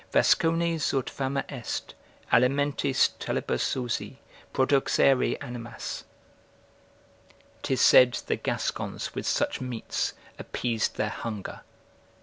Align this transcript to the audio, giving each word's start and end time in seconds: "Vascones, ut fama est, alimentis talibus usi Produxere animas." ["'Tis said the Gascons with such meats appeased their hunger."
"Vascones, 0.11 0.95
ut 0.97 1.07
fama 1.11 1.45
est, 1.47 1.93
alimentis 2.33 3.09
talibus 3.19 3.75
usi 3.75 4.17
Produxere 4.51 5.37
animas." 5.43 6.05
["'Tis 7.61 7.81
said 7.81 8.13
the 8.25 8.35
Gascons 8.35 9.13
with 9.13 9.27
such 9.27 9.61
meats 9.61 10.13
appeased 10.39 10.95
their 10.95 11.09
hunger." 11.09 11.61